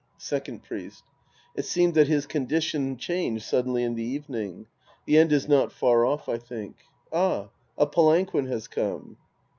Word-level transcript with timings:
Second 0.17 0.63
Priest. 0.63 1.03
It 1.53 1.63
seems 1.63 1.93
that 1.93 2.07
his 2.07 2.25
condition 2.25 2.97
changed 2.97 3.43
suddenly 3.45 3.83
in 3.83 3.93
the 3.93 4.03
evening. 4.03 4.65
The 5.05 5.19
end 5.19 5.31
is 5.31 5.47
not 5.47 5.71
far 5.71 6.07
off, 6.07 6.27
I 6.27 6.39
think. 6.39 6.77
Ah, 7.13 7.49
a 7.77 7.85
palanquin 7.85 8.47
has 8.47 8.67
come. 8.67 9.17